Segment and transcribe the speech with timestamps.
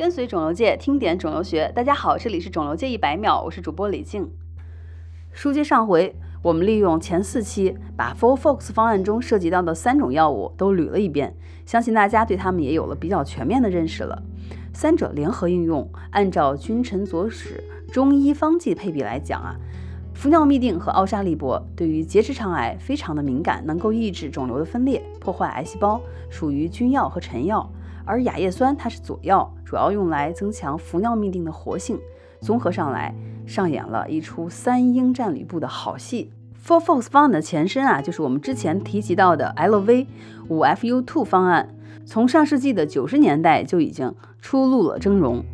[0.00, 4.30] 跟随肿瘤界听点肿瘤学，大家好，这里是肿瘤界一百秒，我是主播李静。
[5.30, 11.36] 书接上回，我们利用前四期把 Full Focus 方案中涉及到的三种药物都捋了一遍，
[11.66, 14.22] 相信大家对它们也有了比较全面的认识了。
[14.72, 17.62] 三者联合应用，按照君臣佐使
[17.92, 19.54] 中医方剂配比来讲啊，
[20.14, 27.70] 氟尿嘧啶和奥沙利铂对于结直肠癌非常的敏感，能够抑制肿瘤的分裂，破坏癌细胞，属于君药和臣药。
[28.10, 31.96] 而亚叶酸它是佐药，主要用来增强氟尿嘧啶的活性。
[32.40, 33.14] 综合上来，
[33.46, 36.32] 上演了一出三英战吕布的好戏。
[36.60, 40.08] Four Fox 方案的前身啊，就是我们之前提及到的 LV
[40.48, 41.68] 五 FU Two 方案，
[42.04, 45.44] 从上世纪的九十年代就已经初露了峥嵘。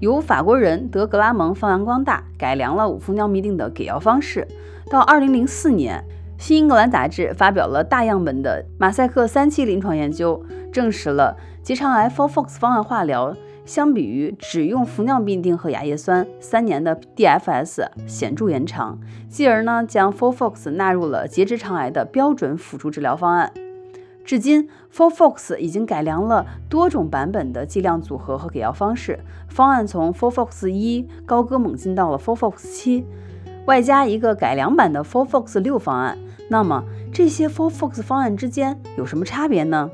[0.00, 4.48] 由法国人德格拉蒙发扬光大，改良了五氟尿嘧啶的给药方式。
[4.90, 6.04] 到二零零四年。
[6.38, 23.52] 新英格兰杂志发表了大样本的马赛克三期临床研究，证实了结肠癌 FOLFOX 方案化疗相比于只用氟尿嘧啶和亚叶酸，三年的 DFS 显著延长，继而呢将 FOLFOX 纳入了结直肠癌的标准辅助治疗方案。
[24.24, 33.06] 至今，FOLFOX 已经改良了多种版本的剂量组合和给药方式，方案从 FOLFOX 一高歌猛进到了 FOLFOX 七，
[33.66, 36.18] 外加一个改良版的 FOLFOX 六方案。
[36.50, 39.88] 那么这些 Four Fox 方案之间有什么差别呢？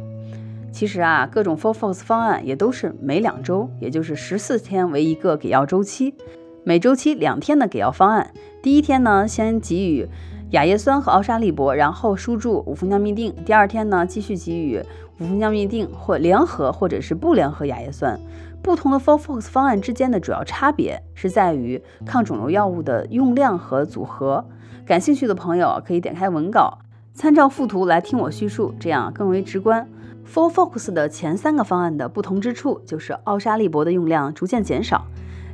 [0.79, 6.15] 其实啊，各种 Four Fox 方案也都是每两周，也就是十四天为一个给药周期，
[6.63, 8.31] 每周期两天的给药方案。
[8.63, 10.09] 第一天呢，先给予
[10.51, 13.35] 亚叶酸和奥沙利铂，然后输注五氟尿嘧啶。
[13.45, 14.81] 第二天呢，继续给予
[15.19, 18.17] 五氟尿嘧啶或联合或者是不联合亚叶酸。
[18.63, 24.47] 不同的 Four Fox 方案之间的主要差别是在于抗肿瘤药物的用量和组合。
[24.87, 26.79] 感兴趣的朋友可以点开文稿，
[27.15, 29.89] 参照附图来听我叙述，这样更为直观。
[30.31, 35.07] Four Fox 的前三个方案的不同之处就是奥沙利铂的用量逐渐减少，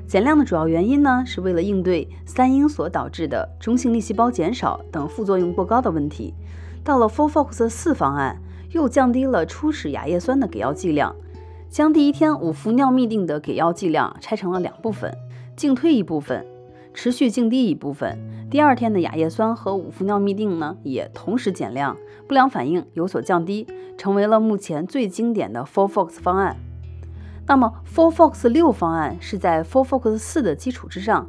[0.09, 6.35] 减量的主要原因呢，是为了应对三阴所导致的中性粒细胞减少等副作用过高的问题。
[6.83, 11.15] 到了 Four Fox 四方案，又降低了初始亚叶酸的给药剂量，
[11.71, 15.17] 将第一天五氟尿嘧啶的给药剂量拆成了两部分，
[15.55, 16.45] 进退一部分。
[16.93, 18.17] 持续静滴一部分，
[18.55, 21.97] 第二天的亚叶酸和五氟尿嘧啶呢也同时减量，
[22.29, 23.67] 不良反应有所降低，
[23.99, 26.57] 成为了目前最经典的 Four Fox 方案。
[27.49, 31.29] 那么 Four Fox 六方案是在 Four Fox 四的基础之上，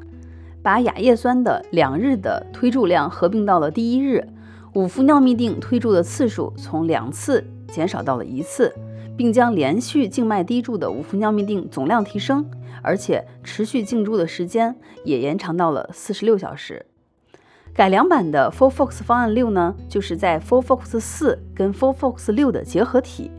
[0.61, 4.27] 把亚叶酸的两日的推注量合并到了第一日，
[4.75, 8.71] 五氟尿嘧啶推注的次数从两次减少到了一次，
[9.17, 12.45] 并将连续静脉滴注的五氟尿嘧啶总量提升。
[12.83, 16.85] 而且持续静注的时间也延长到了四十六小时。
[17.75, 23.29] 改良版的 Four Fox 方案六呢，就是在 Four Fox 四跟 Four Fox 六的结合体。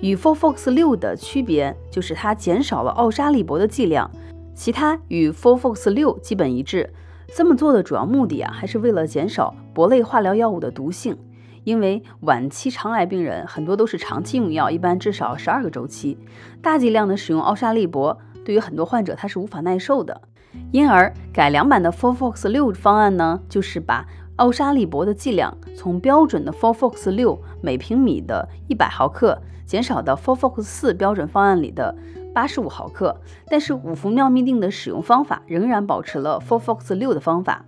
[0.00, 4.10] 与 Four Fox 六的区别就是它减少了奥沙利铂的剂量，
[4.54, 6.90] 其他与 Four Fox 六基本一致。
[7.36, 11.18] 这么做的主要目的啊，还是为了减少铂类化疗药物的毒性，
[11.64, 16.16] 因为晚期肠癌病人很多都是长期用药，一般至少十二个周期，
[16.62, 18.16] 大剂量的使用奥沙利铂。
[18.42, 20.22] 对于很多患者，他是无法耐受的，
[20.70, 31.94] 因而改良版的 Four Fox 六方案呢，就是把奥沙利铂的剂量从标准的 Four Fox 六每平米的一百毫克减少到 Four Fox 四标准方案里的
[32.34, 37.64] 八十五毫克，但是五氟尿嘧啶的使用方法仍然保持了 Four Fox 六的方法。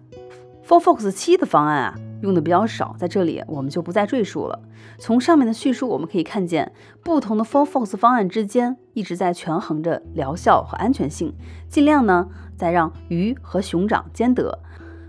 [0.66, 1.94] Four Fox 七的方案啊。
[2.24, 4.58] 用的比较少，在这里我们就不再赘述了。
[4.98, 11.34] 从上面的叙述我们可以看见，不同的 Four Fox 方案之间一直在权衡着疗效和安全性，
[11.68, 14.58] 尽量呢在让鱼和熊掌兼得。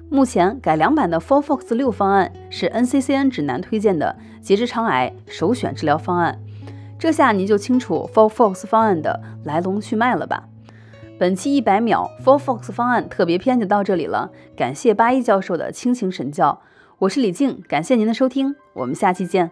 [0.09, 6.39] 目前改良版的 Four Fox 六方案是 NCCN 指南推荐的结直肠癌首选治疗方案。
[6.99, 10.47] 这下您就清楚 Four Fox 方案的来龙去脉了吧？
[11.17, 16.61] 本期一百秒 Four Fox 方案特别篇就到这里了，感谢八一教授的倾情神教。
[16.97, 19.51] 我是李静，感谢您的收听，我们下期见。